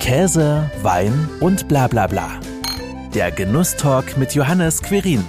[0.00, 2.30] Käse, Wein und bla bla bla.
[3.14, 5.22] Der Genusstalk mit Johannes Querin.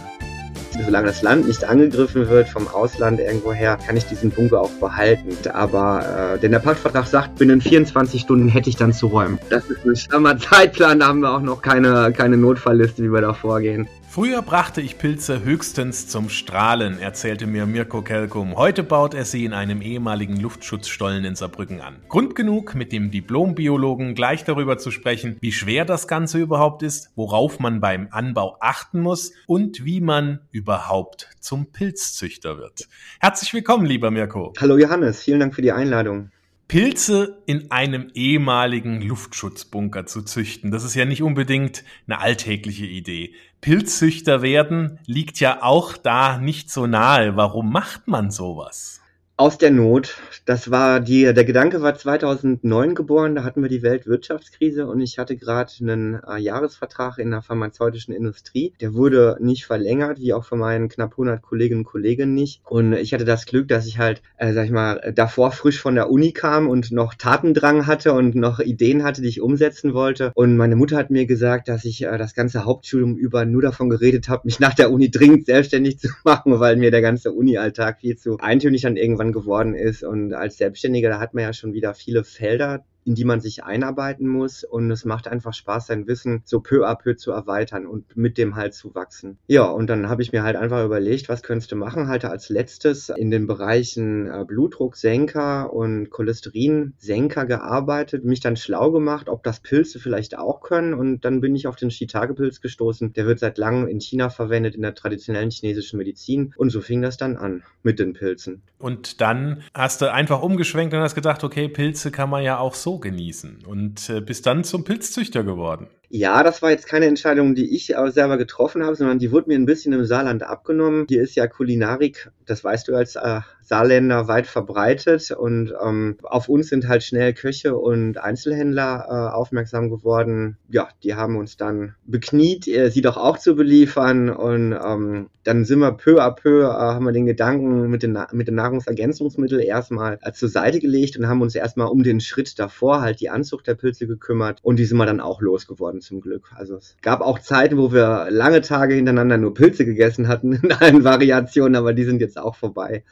[0.84, 5.36] Solange das Land nicht angegriffen wird vom Ausland irgendwoher, kann ich diesen Bunker auch behalten.
[5.52, 9.38] Aber äh, denn der Paktvertrag sagt, binnen 24 Stunden hätte ich dann zu räumen.
[9.50, 13.22] Das ist ein strammer Zeitplan, da haben wir auch noch keine, keine Notfallliste, wie wir
[13.22, 13.88] da vorgehen.
[14.14, 18.58] Früher brachte ich Pilze höchstens zum Strahlen, erzählte mir Mirko Kelkum.
[18.58, 21.96] Heute baut er sie in einem ehemaligen Luftschutzstollen in Saarbrücken an.
[22.10, 27.12] Grund genug, mit dem Diplombiologen gleich darüber zu sprechen, wie schwer das Ganze überhaupt ist,
[27.16, 32.90] worauf man beim Anbau achten muss und wie man überhaupt zum Pilzzüchter wird.
[33.22, 34.52] Herzlich willkommen, lieber Mirko.
[34.60, 36.32] Hallo Johannes, vielen Dank für die Einladung.
[36.72, 40.72] Pilze in einem ehemaligen Luftschutzbunker zu züchten.
[40.72, 43.34] Das ist ja nicht unbedingt eine alltägliche Idee.
[43.60, 47.36] Pilzzüchter werden liegt ja auch da nicht so nahe.
[47.36, 49.01] Warum macht man sowas?
[49.42, 50.18] Aus der Not.
[50.46, 55.18] Das war die, der Gedanke war 2009 geboren, da hatten wir die Weltwirtschaftskrise und ich
[55.18, 58.74] hatte gerade einen äh, Jahresvertrag in der pharmazeutischen Industrie.
[58.82, 62.62] Der wurde nicht verlängert, wie auch von meinen knapp 100 Kolleginnen und Kollegen nicht.
[62.66, 65.96] Und ich hatte das Glück, dass ich halt, äh, sag ich mal, davor frisch von
[65.96, 70.32] der Uni kam und noch Tatendrang hatte und noch Ideen hatte, die ich umsetzen wollte.
[70.36, 73.90] Und meine Mutter hat mir gesagt, dass ich äh, das ganze Hauptstudium über nur davon
[73.90, 78.02] geredet habe, mich nach der Uni dringend selbstständig zu machen, weil mir der ganze Uni-Alltag
[78.02, 80.04] viel zu eintönig dann irgendwann geworden ist.
[80.04, 83.64] Und als Selbstständiger, da hat man ja schon wieder viele Felder, in die man sich
[83.64, 84.64] einarbeiten muss.
[84.64, 88.38] Und es macht einfach Spaß, sein Wissen so peu à peu zu erweitern und mit
[88.38, 89.38] dem halt zu wachsen.
[89.48, 92.08] Ja, und dann habe ich mir halt einfach überlegt, was könntest du machen?
[92.08, 99.30] Halt als letztes in den Bereichen äh, Blutdrucksenker und Cholesterinsenker gearbeitet, mich dann schlau gemacht,
[99.30, 100.94] ob das Pilze vielleicht auch können.
[100.94, 103.14] Und dann bin ich auf den Shiitake-Pilz gestoßen.
[103.14, 106.54] Der wird seit langem in China verwendet, in der traditionellen chinesischen Medizin.
[106.58, 108.62] Und so fing das dann an mit den Pilzen.
[108.78, 112.74] Und dann hast du einfach umgeschwenkt und hast gedacht, okay, Pilze kann man ja auch
[112.74, 115.88] so genießen und äh, bist dann zum Pilzzüchter geworden.
[116.14, 119.56] Ja, das war jetzt keine Entscheidung, die ich selber getroffen habe, sondern die wurde mir
[119.56, 121.06] ein bisschen im Saarland abgenommen.
[121.08, 126.50] Hier ist ja Kulinarik, das weißt du als äh, Saarländer, weit verbreitet und ähm, auf
[126.50, 130.58] uns sind halt schnell Köche und Einzelhändler äh, aufmerksam geworden.
[130.70, 135.64] Ja, die haben uns dann bekniet, äh, sie doch auch zu beliefern und ähm, dann
[135.64, 139.62] sind wir peu à peu, äh, haben wir den Gedanken mit den, mit den Nahrungsergänzungsmitteln
[139.62, 143.30] erstmal äh, zur Seite gelegt und haben uns erstmal um den Schritt davor halt die
[143.30, 146.52] Anzucht der Pilze gekümmert und die sind wir dann auch losgeworden zum Glück.
[146.56, 150.72] Also es gab auch Zeiten, wo wir lange Tage hintereinander nur Pilze gegessen hatten in
[150.72, 153.04] allen Variationen, aber die sind jetzt auch vorbei.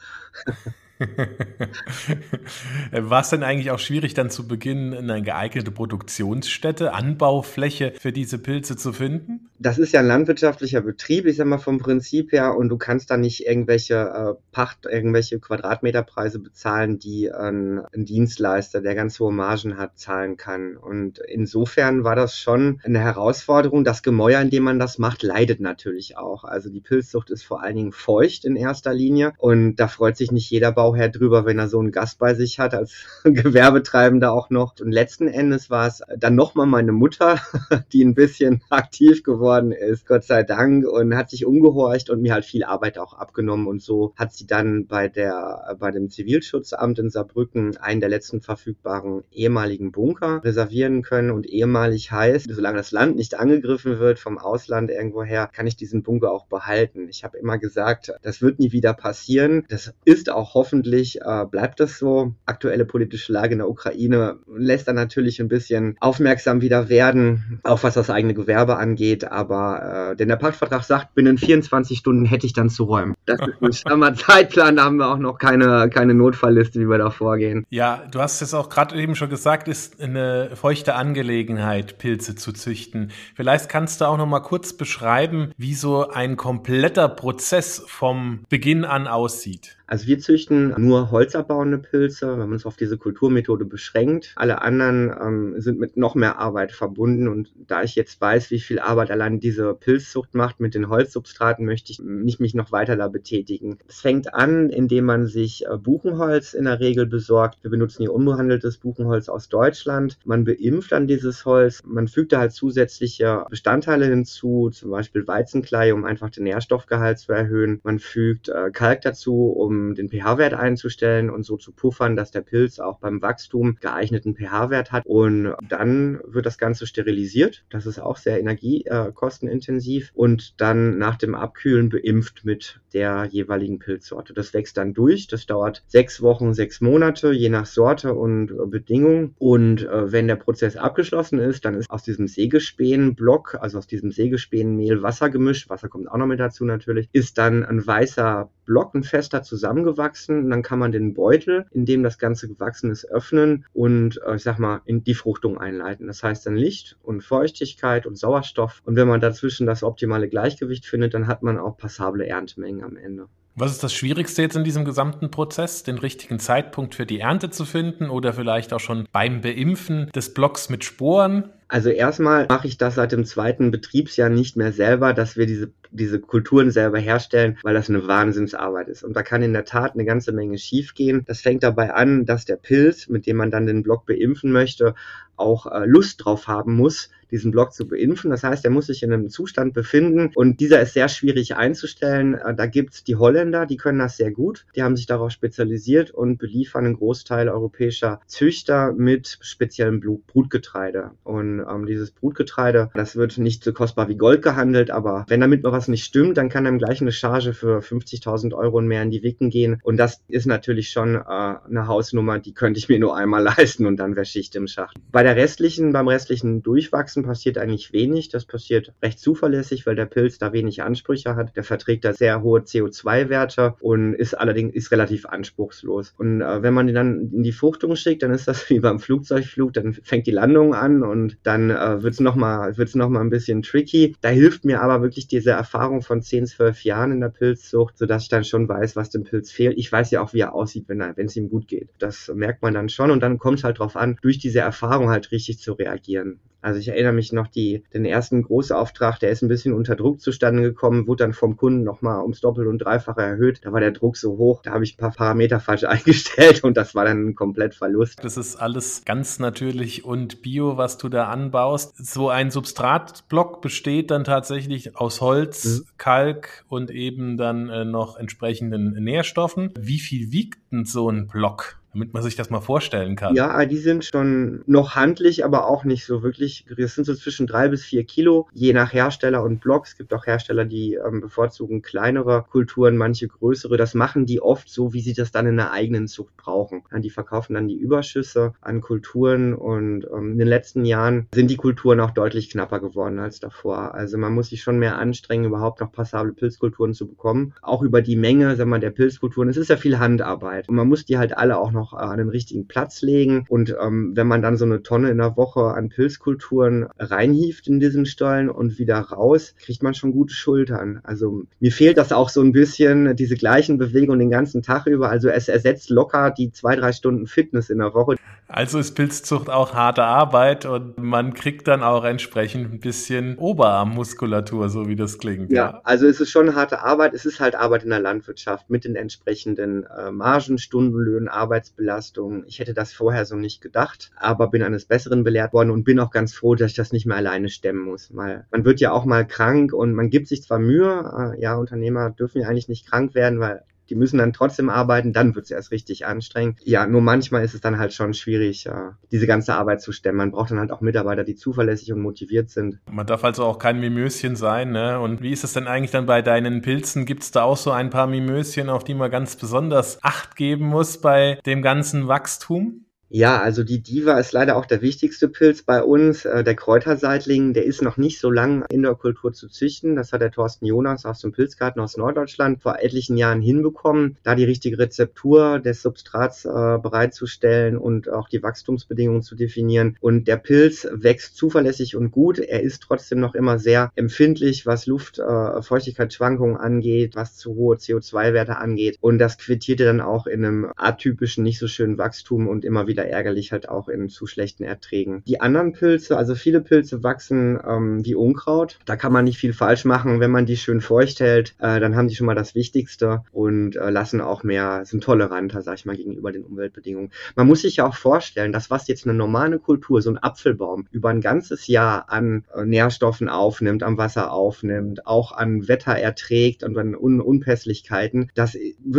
[2.92, 8.38] War es denn eigentlich auch schwierig, dann zu Beginn eine geeignete Produktionsstätte, Anbaufläche für diese
[8.38, 9.49] Pilze zu finden?
[9.62, 13.10] Das ist ja ein landwirtschaftlicher Betrieb, ich sag mal vom Prinzip her, und du kannst
[13.10, 19.34] da nicht irgendwelche äh, Pacht, irgendwelche Quadratmeterpreise bezahlen, die ein, ein Dienstleister, der ganz hohe
[19.34, 20.78] Margen hat, zahlen kann.
[20.78, 23.84] Und insofern war das schon eine Herausforderung.
[23.84, 26.44] Das Gemäuer, in dem man das macht, leidet natürlich auch.
[26.44, 30.32] Also die Pilzzucht ist vor allen Dingen feucht in erster Linie und da freut sich
[30.32, 32.94] nicht jeder Bauherr drüber, wenn er so einen Gast bei sich hat, als
[33.24, 34.80] Gewerbetreibender auch noch.
[34.80, 37.38] Und letzten Endes war es dann nochmal meine Mutter,
[37.92, 42.32] die ein bisschen aktiv geworden ist, Gott sei Dank, und hat sich umgehorcht und mir
[42.32, 43.66] halt viel Arbeit auch abgenommen.
[43.66, 48.40] Und so hat sie dann bei der, bei dem Zivilschutzamt in Saarbrücken einen der letzten
[48.40, 51.30] verfügbaren ehemaligen Bunker reservieren können.
[51.30, 56.02] Und ehemalig heißt, solange das Land nicht angegriffen wird vom Ausland irgendwoher, kann ich diesen
[56.02, 57.08] Bunker auch behalten.
[57.08, 59.64] Ich habe immer gesagt, das wird nie wieder passieren.
[59.68, 62.34] Das ist auch hoffentlich hoffentlich äh, bleibt das so.
[62.46, 67.82] Aktuelle politische Lage in der Ukraine lässt dann natürlich ein bisschen aufmerksam wieder werden, auch
[67.82, 69.24] was das eigene Gewerbe angeht.
[69.40, 73.14] Aber äh, denn der Paktvertrag sagt, binnen 24 Stunden hätte ich dann zu räumen.
[73.26, 76.98] Das ist ein strammer Zeitplan, da haben wir auch noch keine, keine Notfallliste, wie wir
[76.98, 77.64] da vorgehen.
[77.70, 82.52] Ja, du hast es auch gerade eben schon gesagt, ist eine feuchte Angelegenheit, Pilze zu
[82.52, 83.10] züchten.
[83.34, 88.84] Vielleicht kannst du auch noch mal kurz beschreiben, wie so ein kompletter Prozess vom Beginn
[88.84, 89.76] an aussieht.
[89.90, 94.32] Also wir züchten nur holzabbauende Pilze, wir haben uns auf diese Kulturmethode beschränkt.
[94.36, 98.60] Alle anderen ähm, sind mit noch mehr Arbeit verbunden und da ich jetzt weiß, wie
[98.60, 102.94] viel Arbeit allein diese Pilzzucht macht mit den Holzsubstraten, möchte ich nicht mich noch weiter
[102.94, 103.78] da betätigen.
[103.88, 107.58] Es fängt an, indem man sich äh, Buchenholz in der Regel besorgt.
[107.62, 110.18] Wir benutzen hier unbehandeltes Buchenholz aus Deutschland.
[110.24, 115.92] Man beimpft dann dieses Holz, man fügt da halt zusätzliche Bestandteile hinzu, zum Beispiel Weizenklei,
[115.92, 117.80] um einfach den Nährstoffgehalt zu erhöhen.
[117.82, 122.30] Man fügt äh, Kalk dazu, um um den pH-Wert einzustellen und so zu puffern, dass
[122.30, 125.06] der Pilz auch beim Wachstum geeigneten pH-Wert hat.
[125.06, 127.64] Und dann wird das Ganze sterilisiert.
[127.70, 130.10] Das ist auch sehr energiekostenintensiv.
[130.14, 134.34] Und dann nach dem Abkühlen beimpft mit der jeweiligen Pilzsorte.
[134.34, 135.26] Das wächst dann durch.
[135.26, 139.34] Das dauert sechs Wochen, sechs Monate, je nach Sorte und Bedingungen.
[139.38, 144.10] Und äh, wenn der Prozess abgeschlossen ist, dann ist aus diesem Sägespäenblock, also aus diesem
[144.10, 148.94] Sägespäenmehl Wasser gemischt, Wasser kommt auch noch mit dazu natürlich, ist dann ein weißer Block,
[148.94, 150.44] ein fester zusammengewachsen.
[150.44, 154.36] Und dann kann man den Beutel, in dem das Ganze gewachsen ist, öffnen und äh,
[154.36, 156.06] ich sag mal in die Fruchtung einleiten.
[156.06, 158.82] Das heißt dann Licht und Feuchtigkeit und Sauerstoff.
[158.84, 162.96] Und wenn man dazwischen das optimale Gleichgewicht findet, dann hat man auch passable Erntemengen am
[162.96, 163.26] Ende.
[163.56, 167.50] Was ist das Schwierigste jetzt in diesem gesamten Prozess, den richtigen Zeitpunkt für die Ernte
[167.50, 171.50] zu finden oder vielleicht auch schon beim Beimpfen des Blocks mit Sporen?
[171.66, 175.72] Also erstmal mache ich das seit dem zweiten Betriebsjahr nicht mehr selber, dass wir diese,
[175.92, 179.02] diese Kulturen selber herstellen, weil das eine Wahnsinnsarbeit ist.
[179.02, 181.24] Und da kann in der Tat eine ganze Menge schiefgehen.
[181.26, 184.94] Das fängt dabei an, dass der Pilz, mit dem man dann den Block beimpfen möchte,
[185.40, 188.30] auch äh, Lust drauf haben muss, diesen Block zu beimpfen.
[188.30, 192.34] Das heißt, er muss sich in einem Zustand befinden und dieser ist sehr schwierig einzustellen.
[192.34, 194.66] Äh, da gibt's die Holländer, die können das sehr gut.
[194.76, 201.12] Die haben sich darauf spezialisiert und beliefern einen Großteil europäischer Züchter mit speziellem Brutgetreide.
[201.24, 205.62] Und ähm, dieses Brutgetreide, das wird nicht so kostbar wie Gold gehandelt, aber wenn damit
[205.62, 209.02] mal was nicht stimmt, dann kann einem gleich eine Charge für 50.000 Euro und mehr
[209.02, 209.80] in die Wicken gehen.
[209.82, 213.86] Und das ist natürlich schon äh, eine Hausnummer, die könnte ich mir nur einmal leisten
[213.86, 214.96] und dann wäre Schicht im Schacht.
[215.12, 218.28] Bei der restlichen, beim restlichen Durchwachsen passiert eigentlich wenig.
[218.28, 221.56] Das passiert recht zuverlässig, weil der Pilz da wenig Ansprüche hat.
[221.56, 226.14] Der verträgt da sehr hohe CO2-Werte und ist allerdings ist relativ anspruchslos.
[226.18, 228.98] Und äh, wenn man den dann in die Fruchtung schickt, dann ist das wie beim
[228.98, 233.62] Flugzeugflug, dann fängt die Landung an und dann äh, wird es nochmal noch ein bisschen
[233.62, 234.16] tricky.
[234.20, 238.24] Da hilft mir aber wirklich diese Erfahrung von 10, 12 Jahren in der Pilzzucht, sodass
[238.24, 239.78] ich dann schon weiß, was dem Pilz fehlt.
[239.78, 241.90] Ich weiß ja auch, wie er aussieht, wenn es ihm gut geht.
[241.98, 245.09] Das merkt man dann schon und dann kommt es halt drauf an, durch diese Erfahrung
[245.10, 246.40] halt richtig zu reagieren.
[246.62, 250.20] Also ich erinnere mich noch, die, den ersten Großauftrag, der ist ein bisschen unter Druck
[250.20, 253.60] zustande gekommen, wurde dann vom Kunden nochmal ums Doppel- und Dreifache erhöht.
[253.64, 256.76] Da war der Druck so hoch, da habe ich ein paar Parameter falsch eingestellt und
[256.76, 258.22] das war dann ein komplett Verlust.
[258.22, 261.96] Das ist alles ganz natürlich und bio, was du da anbaust.
[261.96, 265.84] So ein Substratblock besteht dann tatsächlich aus Holz, mhm.
[265.96, 269.72] Kalk und eben dann äh, noch entsprechenden Nährstoffen.
[269.78, 271.79] Wie viel wiegt denn so ein Block?
[271.92, 273.34] Damit man sich das mal vorstellen kann.
[273.34, 276.64] Ja, die sind schon noch handlich, aber auch nicht so wirklich.
[276.76, 279.86] Das sind so zwischen drei bis vier Kilo, je nach Hersteller und Block.
[279.86, 283.76] Es gibt auch Hersteller, die ähm, bevorzugen kleinere Kulturen, manche größere.
[283.76, 286.82] Das machen die oft so, wie sie das dann in der eigenen Zucht brauchen.
[286.98, 291.56] Die verkaufen dann die Überschüsse an Kulturen und ähm, in den letzten Jahren sind die
[291.56, 293.94] Kulturen auch deutlich knapper geworden als davor.
[293.94, 297.54] Also man muss sich schon mehr anstrengen, überhaupt noch passable Pilzkulturen zu bekommen.
[297.62, 299.48] Auch über die Menge, sagen wir, der Pilzkulturen.
[299.48, 302.18] Es ist ja viel Handarbeit und man muss die halt alle auch noch noch an
[302.18, 303.44] den richtigen Platz legen.
[303.48, 307.80] Und ähm, wenn man dann so eine Tonne in der Woche an Pilzkulturen reinhieft in
[307.80, 311.00] diesen Stollen und wieder raus, kriegt man schon gute Schultern.
[311.02, 315.10] Also mir fehlt das auch so ein bisschen, diese gleichen Bewegungen den ganzen Tag über.
[315.10, 318.16] Also es ersetzt locker die zwei, drei Stunden Fitness in der Woche.
[318.48, 324.68] Also ist Pilzzucht auch harte Arbeit und man kriegt dann auch entsprechend ein bisschen Oberarmmuskulatur,
[324.68, 325.52] so wie das klingt.
[325.52, 325.80] Ja, ja.
[325.84, 327.14] also es ist schon harte Arbeit.
[327.14, 331.28] Es ist halt Arbeit in der Landwirtschaft mit den entsprechenden äh, Margen, Stundenlöhnen,
[331.70, 332.44] Arbeitsbelastung.
[332.46, 336.00] Ich hätte das vorher so nicht gedacht, aber bin eines Besseren belehrt worden und bin
[336.00, 338.10] auch ganz froh, dass ich das nicht mehr alleine stemmen muss.
[338.10, 341.56] Mal, man wird ja auch mal krank und man gibt sich zwar Mühe, äh, ja,
[341.56, 345.44] Unternehmer dürfen ja eigentlich nicht krank werden, weil die müssen dann trotzdem arbeiten, dann wird
[345.46, 346.60] es erst richtig anstrengend.
[346.64, 348.68] Ja, nur manchmal ist es dann halt schon schwierig,
[349.10, 350.18] diese ganze Arbeit zu stemmen.
[350.18, 352.78] Man braucht dann halt auch Mitarbeiter, die zuverlässig und motiviert sind.
[352.90, 355.00] Man darf also auch kein Mimöschen sein, ne?
[355.00, 357.04] Und wie ist es denn eigentlich dann bei deinen Pilzen?
[357.04, 360.66] Gibt es da auch so ein paar Mimöschen, auf die man ganz besonders Acht geben
[360.66, 362.84] muss bei dem ganzen Wachstum?
[363.12, 366.24] Ja, also die Diva ist leider auch der wichtigste Pilz bei uns.
[366.24, 369.96] Äh, der Kräuterseitling, der ist noch nicht so lang in der Kultur zu züchten.
[369.96, 374.36] Das hat der Thorsten Jonas aus dem Pilzgarten aus Norddeutschland vor etlichen Jahren hinbekommen, da
[374.36, 379.96] die richtige Rezeptur des Substrats äh, bereitzustellen und auch die Wachstumsbedingungen zu definieren.
[380.00, 382.38] Und der Pilz wächst zuverlässig und gut.
[382.38, 387.74] Er ist trotzdem noch immer sehr empfindlich, was Luft, äh, Feuchtigkeitsschwankungen angeht, was zu hohe
[387.74, 388.98] CO2-Werte angeht.
[389.00, 392.99] Und das quittierte dann auch in einem atypischen, nicht so schönen Wachstum und immer wieder
[393.00, 395.22] wieder ärgerlich halt auch in zu schlechten Erträgen.
[395.26, 398.78] Die anderen Pilze, also viele Pilze wachsen ähm, wie Unkraut.
[398.84, 400.20] Da kann man nicht viel falsch machen.
[400.20, 403.76] Wenn man die schön feucht hält, äh, dann haben die schon mal das Wichtigste und
[403.76, 407.10] äh, lassen auch mehr, sind toleranter, sag ich mal, gegenüber den Umweltbedingungen.
[407.36, 410.86] Man muss sich ja auch vorstellen, dass was jetzt eine normale Kultur, so ein Apfelbaum,
[410.90, 416.62] über ein ganzes Jahr an äh, Nährstoffen aufnimmt, am Wasser aufnimmt, auch an Wetter erträgt
[416.64, 418.56] und an Un Unpässlichkeiten, das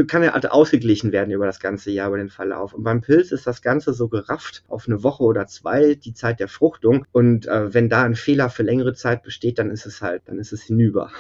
[0.08, 2.74] kann ja ausgeglichen werden über das ganze Jahr, über den Verlauf.
[2.74, 6.40] Und beim Pilz ist das Ganze so gerafft auf eine Woche oder zwei, die Zeit
[6.40, 7.06] der Fruchtung.
[7.12, 10.40] Und äh, wenn da ein Fehler für längere Zeit besteht, dann ist es halt, dann
[10.40, 11.12] ist es hinüber.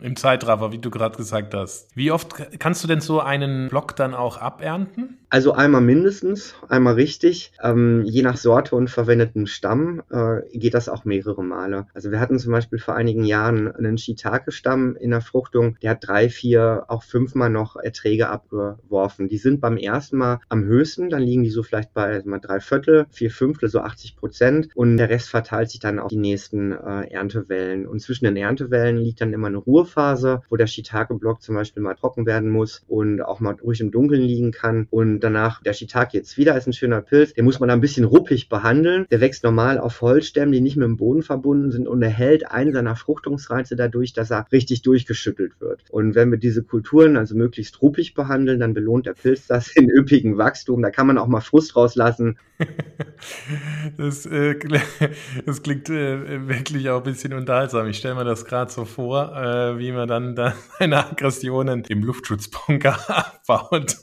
[0.00, 1.96] Im Zeitraffer, wie du gerade gesagt hast.
[1.96, 5.18] Wie oft kannst du denn so einen Block dann auch abernten?
[5.34, 7.50] Also einmal mindestens, einmal richtig.
[7.60, 11.88] Ähm, je nach Sorte und verwendeten Stamm äh, geht das auch mehrere Male.
[11.92, 16.06] Also wir hatten zum Beispiel vor einigen Jahren einen Shiitake-Stamm in der Fruchtung, der hat
[16.06, 19.26] drei, vier, auch fünfmal noch Erträge abgeworfen.
[19.26, 22.60] Die sind beim ersten Mal am höchsten, dann liegen die so vielleicht bei mal drei
[22.60, 26.70] Viertel, vier Fünftel, so 80 Prozent und der Rest verteilt sich dann auf die nächsten
[26.70, 27.88] äh, Erntewellen.
[27.88, 31.82] Und zwischen den Erntewellen liegt dann immer eine Ruhe Ruhephase, wo der Shiitake-Block zum Beispiel
[31.82, 34.86] mal trocken werden muss und auch mal ruhig im Dunkeln liegen kann.
[34.92, 38.04] Und danach, der Shiitake jetzt wieder ist ein schöner Pilz, den muss man ein bisschen
[38.04, 39.06] ruppig behandeln.
[39.10, 42.72] Der wächst normal auf Holzstämmen, die nicht mit dem Boden verbunden sind und erhält einen
[42.72, 45.84] seiner Fruchtungsreize dadurch, dass er richtig durchgeschüttelt wird.
[45.90, 49.88] Und wenn wir diese Kulturen also möglichst ruppig behandeln, dann belohnt der Pilz das in
[49.88, 50.82] üppigen Wachstum.
[50.82, 52.38] Da kann man auch mal Frust rauslassen.
[53.96, 54.58] das, äh,
[55.46, 57.86] das klingt äh, wirklich auch ein bisschen unterhaltsam.
[57.88, 62.02] Ich stelle mir das gerade so vor, äh, wie man dann, dann seine Aggressionen im
[62.02, 63.96] Luftschutzbunker abbaut.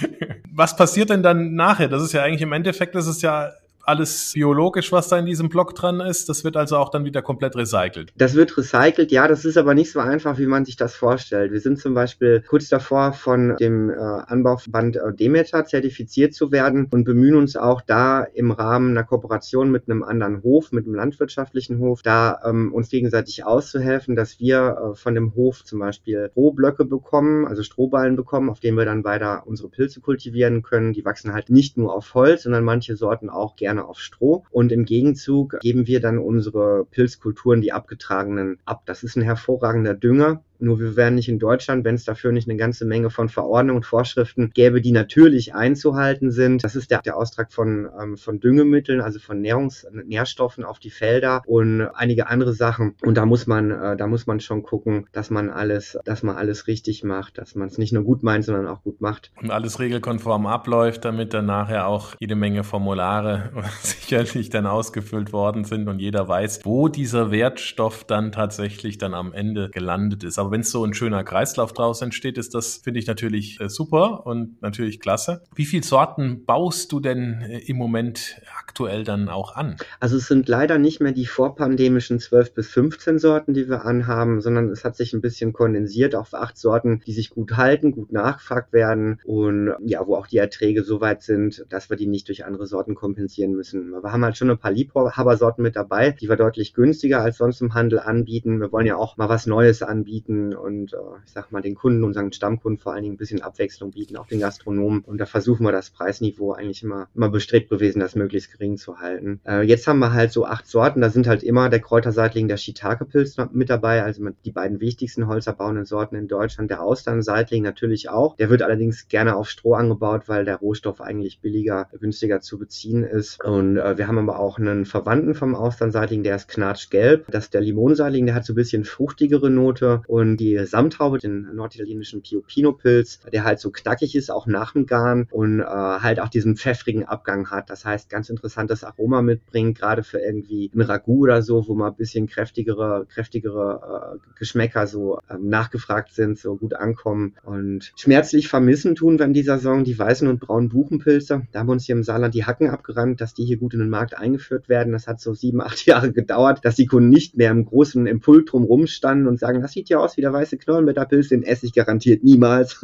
[0.52, 1.88] Was passiert denn dann nachher?
[1.88, 3.52] Das ist ja eigentlich im Endeffekt, das ist ja
[3.86, 6.28] alles biologisch, was da in diesem Block dran ist.
[6.28, 8.12] Das wird also auch dann wieder komplett recycelt.
[8.16, 11.52] Das wird recycelt, ja, das ist aber nicht so einfach, wie man sich das vorstellt.
[11.52, 16.88] Wir sind zum Beispiel kurz davor, von dem äh, Anbauverband äh, Demeter zertifiziert zu werden
[16.90, 20.94] und bemühen uns auch da im Rahmen einer Kooperation mit einem anderen Hof, mit einem
[20.94, 26.28] landwirtschaftlichen Hof, da ähm, uns gegenseitig auszuhelfen, dass wir äh, von dem Hof zum Beispiel
[26.32, 30.92] Strohblöcke bekommen, also Strohballen bekommen, auf denen wir dann weiter unsere Pilze kultivieren können.
[30.92, 34.44] Die wachsen halt nicht nur auf Holz, sondern manche Sorten auch gerne gerne auf Stroh
[34.50, 38.82] und im Gegenzug geben wir dann unsere Pilzkulturen, die abgetragenen, ab.
[38.86, 42.48] Das ist ein hervorragender Dünger nur wir wären nicht in Deutschland, wenn es dafür nicht
[42.48, 46.64] eine ganze Menge von Verordnungen und Vorschriften gäbe, die natürlich einzuhalten sind.
[46.64, 50.90] Das ist der, der Austrag von, ähm, von Düngemitteln, also von Nährungs Nährstoffen auf die
[50.90, 52.94] Felder und einige andere Sachen.
[53.02, 56.36] Und da muss man, äh, da muss man schon gucken, dass man alles, dass man
[56.36, 59.32] alles richtig macht, dass man es nicht nur gut meint, sondern auch gut macht.
[59.40, 63.50] Und alles regelkonform abläuft, damit dann nachher auch jede Menge Formulare
[63.82, 69.32] sicherlich dann ausgefüllt worden sind und jeder weiß, wo dieser Wertstoff dann tatsächlich dann am
[69.32, 70.38] Ende gelandet ist.
[70.38, 73.60] Aber aber wenn es so ein schöner Kreislauf draus entsteht, ist das, finde ich, natürlich
[73.60, 75.42] äh, super und natürlich klasse.
[75.56, 79.74] Wie viele Sorten baust du denn äh, im Moment aktuell dann auch an?
[79.98, 84.40] Also es sind leider nicht mehr die vorpandemischen 12 bis 15 Sorten, die wir anhaben,
[84.40, 88.12] sondern es hat sich ein bisschen kondensiert auf acht Sorten, die sich gut halten, gut
[88.12, 92.28] nachgefragt werden und ja, wo auch die Erträge so weit sind, dass wir die nicht
[92.28, 93.90] durch andere Sorten kompensieren müssen.
[93.90, 97.60] Wir haben halt schon ein paar Liebhabersorten mit dabei, die wir deutlich günstiger als sonst
[97.62, 98.60] im Handel anbieten.
[98.60, 101.74] Wir wollen ja auch mal was Neues anbieten bieten und äh, ich sag mal den
[101.74, 105.00] Kunden, unseren Stammkunden vor allen Dingen ein bisschen Abwechslung bieten, auch den Gastronomen.
[105.00, 108.98] Und da versuchen wir das Preisniveau eigentlich immer, immer bestrebt gewesen, das möglichst gering zu
[108.98, 109.40] halten.
[109.46, 112.56] Äh, jetzt haben wir halt so acht Sorten, da sind halt immer der Kräuterseitling, der
[112.56, 116.70] Shiitake-Pilz mit dabei, also die beiden wichtigsten holzerbauenden Sorten in Deutschland.
[116.70, 118.36] Der Austernseitling natürlich auch.
[118.36, 123.04] Der wird allerdings gerne auf Stroh angebaut, weil der Rohstoff eigentlich billiger, günstiger zu beziehen
[123.04, 123.42] ist.
[123.44, 127.26] Und äh, wir haben aber auch einen Verwandten vom Austernseitling, der ist knatschgelb.
[127.30, 131.18] Das ist der Limonseitling, der hat so ein bisschen fruchtigere Note und und die Samthaube,
[131.18, 136.20] den norditalienischen Pio-Pino-Pilz, der halt so knackig ist, auch nach dem Garn und äh, halt
[136.20, 137.70] auch diesen pfeffrigen Abgang hat.
[137.70, 141.88] Das heißt, ganz interessantes Aroma mitbringt, gerade für irgendwie ein Ragout oder so, wo mal
[141.88, 147.34] ein bisschen kräftigere, kräftigere äh, Geschmäcker so ähm, nachgefragt sind, so gut ankommen.
[147.44, 151.46] Und schmerzlich vermissen tun wir in dieser Saison die weißen und braunen Buchenpilze.
[151.52, 153.80] Da haben wir uns hier im Saarland die Hacken abgerannt, dass die hier gut in
[153.80, 154.92] den Markt eingeführt werden.
[154.92, 158.52] Das hat so sieben, acht Jahre gedauert, dass die Kunden nicht mehr im großen Impult
[158.52, 161.66] drum rumstanden und sagen, das sieht ja aus aus wie der weiße Knollenblätterpilz, den esse
[161.66, 162.80] ich garantiert niemals.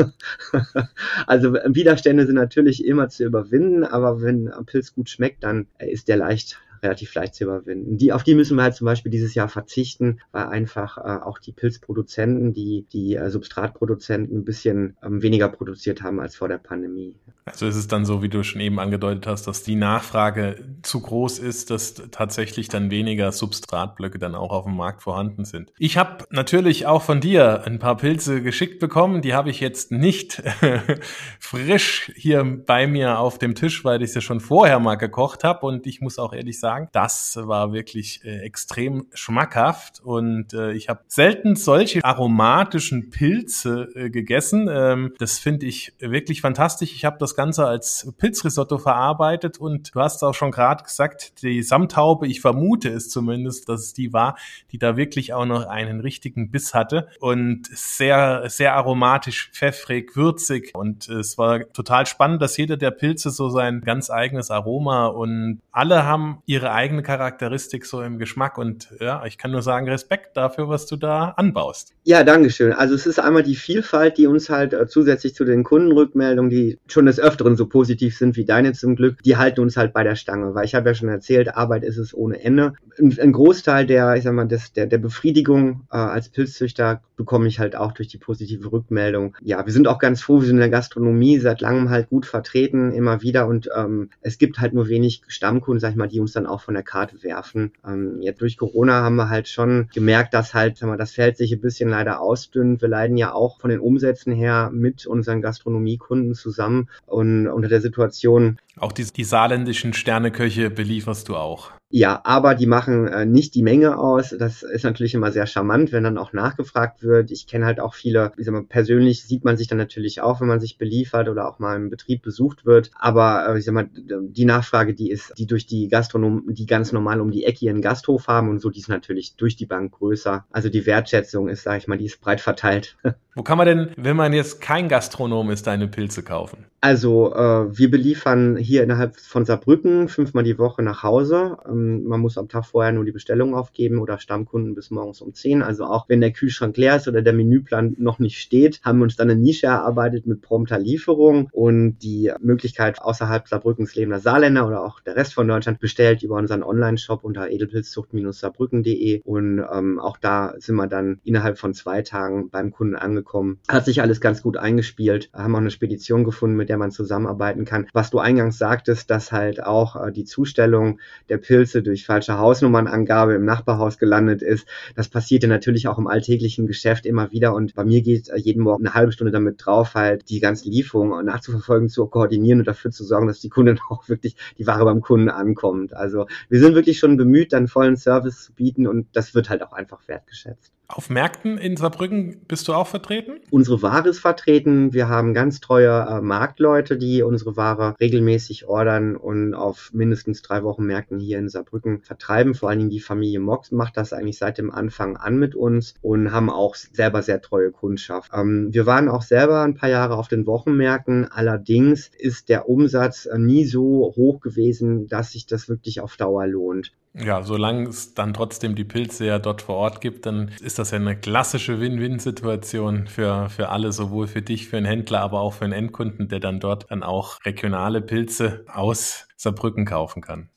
[1.26, 6.08] also Widerstände sind natürlich immer zu überwinden, aber wenn ein Pilz gut schmeckt, dann ist
[6.08, 7.96] der leicht relativ leicht zu überwinden.
[7.96, 11.38] Die, auf die müssen wir halt zum Beispiel dieses Jahr verzichten, weil einfach äh, auch
[11.38, 16.58] die Pilzproduzenten, die, die äh, Substratproduzenten ein bisschen ähm, weniger produziert haben als vor der
[16.58, 17.14] Pandemie.
[17.44, 21.00] Also ist es dann so, wie du schon eben angedeutet hast, dass die Nachfrage zu
[21.00, 25.72] groß ist, dass tatsächlich dann weniger Substratblöcke dann auch auf dem Markt vorhanden sind.
[25.78, 29.22] Ich habe natürlich auch von dir ein paar Pilze geschickt bekommen.
[29.22, 30.42] Die habe ich jetzt nicht
[31.40, 35.66] frisch hier bei mir auf dem Tisch, weil ich sie schon vorher mal gekocht habe.
[35.66, 40.00] Und ich muss auch ehrlich sagen, das war wirklich äh, extrem schmackhaft.
[40.00, 44.68] Und äh, ich habe selten solche aromatischen Pilze äh, gegessen.
[44.70, 46.92] Ähm, das finde ich wirklich fantastisch.
[46.94, 51.62] Ich habe das Ganze als Pilzrisotto verarbeitet und du hast auch schon gerade gesagt, die
[51.62, 54.36] Samthaube, ich vermute es zumindest, dass es die war,
[54.70, 60.74] die da wirklich auch noch einen richtigen Biss hatte und sehr, sehr aromatisch, pfeffrig, würzig
[60.74, 65.60] und es war total spannend, dass jeder der Pilze so sein ganz eigenes Aroma und
[65.70, 70.36] alle haben ihre eigene Charakteristik so im Geschmack und ja, ich kann nur sagen, Respekt
[70.36, 71.94] dafür, was du da anbaust.
[72.04, 72.72] Ja, Dankeschön.
[72.72, 76.78] Also es ist einmal die Vielfalt, die uns halt äh, zusätzlich zu den Kundenrückmeldungen, die
[76.86, 80.02] schon des Öfteren so positiv sind wie deine zum Glück, die halten uns halt bei
[80.04, 82.74] der Stange, weil ich habe ja schon erzählt, Arbeit ist es ohne Ende.
[82.98, 87.46] Ein, ein Großteil der, ich sag mal, des, der, der Befriedigung äh, als Pilzzüchter bekomme
[87.46, 89.36] ich halt auch durch die positive Rückmeldung.
[89.40, 92.26] Ja, wir sind auch ganz froh, wir sind in der Gastronomie seit langem halt gut
[92.26, 96.20] vertreten, immer wieder und ähm, es gibt halt nur wenig Stammkunden, sag ich mal, die
[96.20, 97.72] uns dann auch von der Karte werfen.
[97.86, 101.36] Ähm, jetzt durch Corona haben wir halt schon gemerkt, dass halt, sag mal, das Feld
[101.36, 102.82] sich ein bisschen leider ausdünnt.
[102.82, 107.80] Wir leiden ja auch von den Umsätzen her mit unseren Gastronomiekunden zusammen und unter der
[107.80, 108.58] Situation.
[108.78, 111.72] Auch die, die saarländischen Sterneköche belieferst du auch.
[111.94, 114.34] Ja, aber die machen äh, nicht die Menge aus.
[114.38, 117.30] Das ist natürlich immer sehr charmant, wenn dann auch nachgefragt wird.
[117.30, 120.40] Ich kenne halt auch viele, ich sag mal, persönlich sieht man sich dann natürlich auch,
[120.40, 122.90] wenn man sich beliefert oder auch mal im Betrieb besucht wird.
[122.98, 126.92] Aber äh, ich sag mal, die Nachfrage, die ist, die durch die Gastronom, die ganz
[126.92, 129.92] normal um die Ecke ihren Gasthof haben und so, die ist natürlich durch die Bank
[129.92, 130.46] größer.
[130.50, 132.96] Also die Wertschätzung ist, sag ich mal, die ist breit verteilt.
[133.34, 136.66] Wo kann man denn, wenn man jetzt kein Gastronom ist, deine Pilze kaufen?
[136.82, 141.58] Also äh, wir beliefern hier innerhalb von Saarbrücken fünfmal die Woche nach Hause.
[141.68, 145.34] Ähm, man muss am Tag vorher nur die Bestellung aufgeben oder Stammkunden bis morgens um
[145.34, 145.62] 10.
[145.62, 149.04] Also auch wenn der Kühlschrank leer ist oder der Menüplan noch nicht steht, haben wir
[149.04, 154.66] uns dann eine Nische erarbeitet mit prompter Lieferung und die Möglichkeit außerhalb Saarbrückens lebender Saarländer
[154.66, 160.16] oder auch der Rest von Deutschland bestellt über unseren Online-Shop unter edelpilzzucht-saarbrücken.de und ähm, auch
[160.16, 163.58] da sind wir dann innerhalb von zwei Tagen beim Kunden angekommen.
[163.68, 165.30] Hat sich alles ganz gut eingespielt.
[165.32, 167.86] Haben auch eine Spedition gefunden, mit der man zusammenarbeiten kann.
[167.92, 173.34] Was du eingangs sagtest, dass halt auch äh, die Zustellung der Pilze durch falsche Hausnummernangabe
[173.34, 174.66] im Nachbarhaus gelandet ist.
[174.94, 178.62] Das passierte natürlich auch im alltäglichen Geschäft immer wieder und bei mir geht äh, jeden
[178.62, 182.90] Morgen eine halbe Stunde damit drauf, halt die ganzen Lieferungen nachzuverfolgen, zu koordinieren und dafür
[182.90, 185.94] zu sorgen, dass die Kunden auch wirklich die Ware beim Kunden ankommt.
[185.94, 189.62] Also wir sind wirklich schon bemüht, dann vollen Service zu bieten und das wird halt
[189.62, 190.72] auch einfach wertgeschätzt.
[190.94, 193.40] Auf Märkten in Saarbrücken bist du auch vertreten?
[193.50, 194.92] Unsere Ware ist vertreten.
[194.92, 200.62] Wir haben ganz treue äh, Marktleute, die unsere Ware regelmäßig ordern und auf mindestens drei
[200.64, 202.54] Wochen Märkten hier in Saarbrücken vertreiben.
[202.54, 205.94] Vor allen Dingen die Familie Mox macht das eigentlich seit dem Anfang an mit uns
[206.02, 208.30] und haben auch selber sehr treue Kundschaft.
[208.34, 211.24] Ähm, wir waren auch selber ein paar Jahre auf den Wochenmärkten.
[211.32, 216.46] Allerdings ist der Umsatz äh, nie so hoch gewesen, dass sich das wirklich auf Dauer
[216.46, 216.92] lohnt.
[217.14, 220.92] Ja, solange es dann trotzdem die Pilze ja dort vor Ort gibt, dann ist das
[220.92, 225.52] ja eine klassische Win-Win-Situation für, für alle, sowohl für dich, für einen Händler, aber auch
[225.52, 230.48] für einen Endkunden, der dann dort dann auch regionale Pilze aus Saarbrücken kaufen kann.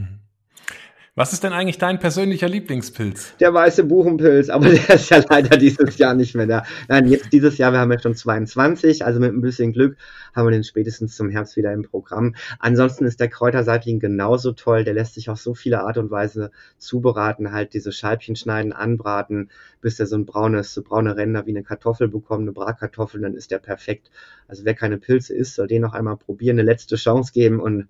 [1.17, 3.37] Was ist denn eigentlich dein persönlicher Lieblingspilz?
[3.37, 6.63] Der weiße Buchenpilz, aber der ist ja leider dieses Jahr nicht mehr da.
[6.89, 9.95] Nein, jetzt dieses Jahr, wir haben ja schon 22, also mit ein bisschen Glück
[10.35, 12.35] haben wir den spätestens zum Herbst wieder im Programm.
[12.59, 16.51] Ansonsten ist der Kräuterseitling genauso toll, der lässt sich auf so viele Art und Weise
[16.79, 21.51] zubereiten, halt diese Scheibchen schneiden, anbraten, bis der so ein braunes, so braune Ränder wie
[21.51, 24.11] eine Kartoffel bekommt, eine Bratkartoffel, dann ist der perfekt.
[24.49, 27.87] Also wer keine Pilze isst, soll den noch einmal probieren, eine letzte Chance geben und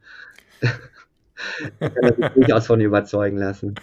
[1.80, 3.76] kann er sich durchaus von überzeugen lassen.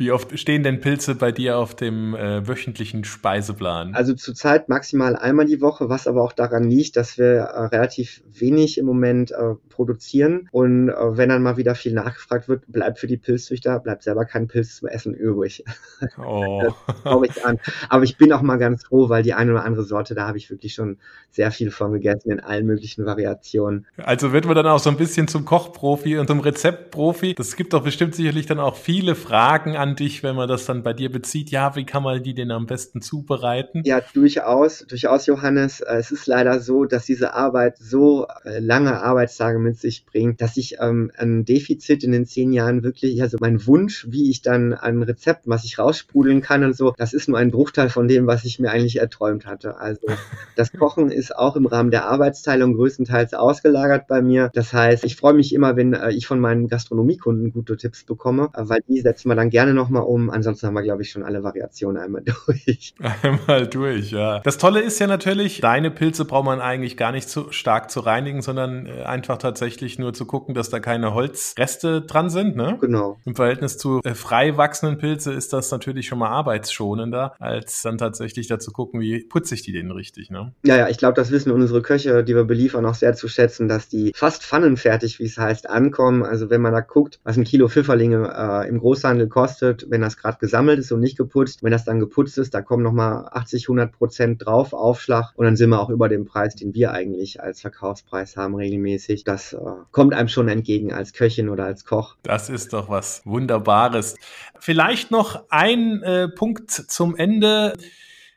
[0.00, 3.96] Wie oft stehen denn Pilze bei dir auf dem äh, wöchentlichen Speiseplan?
[3.96, 8.22] Also zurzeit maximal einmal die Woche, was aber auch daran liegt, dass wir äh, relativ
[8.30, 10.48] wenig im Moment äh, produzieren.
[10.52, 14.24] Und äh, wenn dann mal wieder viel nachgefragt wird, bleibt für die Pilzzüchter, bleibt selber
[14.24, 15.64] kein Pilz zum Essen übrig.
[16.16, 16.62] Oh.
[17.24, 17.58] ich an.
[17.88, 20.38] Aber ich bin auch mal ganz froh, weil die eine oder andere Sorte, da habe
[20.38, 20.98] ich wirklich schon
[21.30, 23.86] sehr viel von gegessen in allen möglichen Variationen.
[23.96, 27.34] Also wird man dann auch so ein bisschen zum Kochprofi und zum Rezeptprofi.
[27.34, 30.66] Das gibt doch bestimmt sicherlich dann auch viele Fragen an an dich, wenn man das
[30.66, 31.50] dann bei dir bezieht?
[31.50, 33.82] Ja, wie kann man die denn am besten zubereiten?
[33.84, 35.80] Ja, durchaus, durchaus, Johannes.
[35.80, 40.40] Äh, es ist leider so, dass diese Arbeit so äh, lange Arbeitstage mit sich bringt,
[40.40, 44.42] dass ich ähm, ein Defizit in den zehn Jahren wirklich, also mein Wunsch, wie ich
[44.42, 48.08] dann ein Rezept, was ich raussprudeln kann und so, das ist nur ein Bruchteil von
[48.08, 49.78] dem, was ich mir eigentlich erträumt hatte.
[49.78, 50.06] Also
[50.56, 54.50] das Kochen ist auch im Rahmen der Arbeitsteilung größtenteils ausgelagert bei mir.
[54.52, 58.50] Das heißt, ich freue mich immer, wenn äh, ich von meinen Gastronomiekunden gute Tipps bekomme,
[58.54, 60.28] weil die setzen wir dann gerne nochmal um.
[60.30, 62.94] Ansonsten haben wir, glaube ich, schon alle Variationen einmal durch.
[63.22, 64.40] Einmal durch, ja.
[64.40, 68.00] Das Tolle ist ja natürlich, deine Pilze braucht man eigentlich gar nicht so stark zu
[68.00, 72.76] reinigen, sondern äh, einfach tatsächlich nur zu gucken, dass da keine Holzreste dran sind, ne?
[72.80, 73.18] Genau.
[73.24, 77.96] Im Verhältnis zu äh, frei wachsenden Pilze ist das natürlich schon mal arbeitsschonender, als dann
[77.98, 80.52] tatsächlich dazu gucken, wie putze ich die denn richtig, ne?
[80.64, 83.68] Ja, ja, ich glaube, das wissen unsere Köche, die wir beliefern, auch sehr zu schätzen,
[83.68, 86.24] dass die fast pfannenfertig, wie es heißt, ankommen.
[86.24, 90.16] Also wenn man da guckt, was ein Kilo Pfifferlinge äh, im Großhandel kostet, wenn das
[90.16, 93.64] gerade gesammelt ist und nicht geputzt, wenn das dann geputzt ist, da kommen nochmal 80,
[93.64, 97.40] 100 Prozent drauf, Aufschlag und dann sind wir auch über dem Preis, den wir eigentlich
[97.40, 99.24] als Verkaufspreis haben regelmäßig.
[99.24, 99.58] Das äh,
[99.90, 102.16] kommt einem schon entgegen als Köchin oder als Koch.
[102.22, 104.16] Das ist doch was Wunderbares.
[104.58, 107.74] Vielleicht noch ein äh, Punkt zum Ende.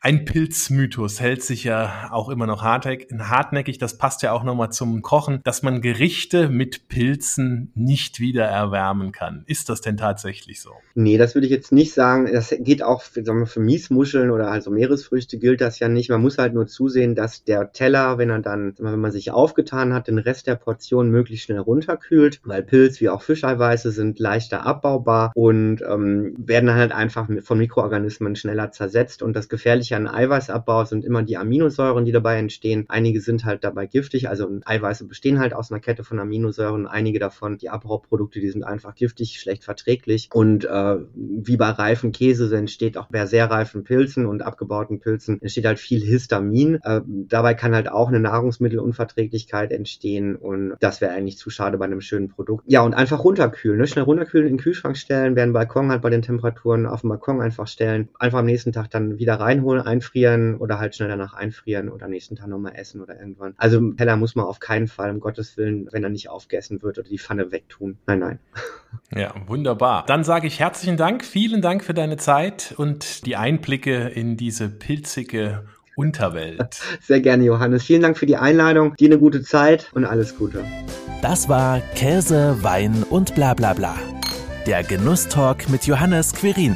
[0.04, 3.78] Ein Pilzmythos hält sich ja auch immer noch hartnäckig.
[3.78, 9.12] Das passt ja auch nochmal zum Kochen, dass man Gerichte mit Pilzen nicht wieder erwärmen
[9.12, 9.44] kann.
[9.46, 10.72] Ist das denn tatsächlich so?
[10.96, 12.28] Nee, das würde ich jetzt nicht sagen.
[12.34, 16.10] Das geht auch für, sagen wir, für Miesmuscheln oder also Meeresfrüchte gilt das ja nicht.
[16.10, 19.94] Man muss halt nur zusehen, dass der Teller, wenn er dann, wenn man sich aufgetan
[19.94, 24.66] hat, den Rest der Portion möglichst schnell runterkühlt, weil Pilz wie auch Fischeiweiße sind leichter
[24.66, 30.86] abbaubar und ähm, werden halt einfach von Mikroorganismen schneller zersetzt und das Gefährliche an Eiweißabbau
[30.86, 32.86] sind immer die Aminosäuren, die dabei entstehen.
[32.88, 36.88] Einige sind halt dabei giftig, also Eiweiße bestehen halt aus einer Kette von Aminosäuren.
[36.88, 40.30] Einige davon, die Abbauprodukte, die sind einfach giftig, schlecht verträglich.
[40.34, 45.42] Und äh, wie bei reifen Käse entsteht auch bei sehr reifen Pilzen und abgebauten Pilzen
[45.42, 46.80] entsteht halt viel Histamin.
[46.84, 51.86] Äh, dabei kann halt auch eine Nahrungsmittelunverträglichkeit entstehen und das wäre eigentlich zu schade bei
[51.86, 52.64] einem schönen Produkt.
[52.68, 53.88] Ja, und einfach runterkühlen, ne?
[53.88, 57.42] schnell runterkühlen, in den Kühlschrank stellen, werden Balkon halt bei den Temperaturen auf dem Balkon
[57.42, 61.90] einfach stellen, einfach am nächsten Tag dann wieder reinholen, einfrieren oder halt schnell danach einfrieren
[61.90, 63.54] oder am nächsten Tag nochmal essen oder irgendwann.
[63.58, 66.98] Also Teller muss man auf keinen Fall, um Gottes Willen, wenn er nicht aufgegessen wird
[67.00, 67.98] oder die Pfanne wegtun.
[68.08, 68.40] Nein, nein.
[69.16, 70.06] Ja, wunderbar.
[70.06, 74.70] Dann sage ich herzlichen Dank, vielen Dank für deine Zeit und die Einblicke in diese
[74.70, 75.66] pilzige
[75.96, 76.82] Unterwelt.
[77.02, 77.84] Sehr gerne, Johannes.
[77.84, 78.96] Vielen Dank für die Einladung.
[78.96, 80.64] Dir eine gute Zeit und alles Gute.
[81.22, 83.96] Das war Käse, Wein und bla bla bla.
[84.66, 86.76] Der Genusstalk mit Johannes Quirin.